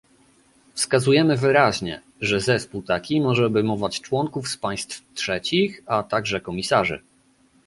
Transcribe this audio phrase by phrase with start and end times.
[0.73, 7.01] Wskazujemy wyraźnie, że zespół taki może obejmować członków z państw trzecich, a także komisarzy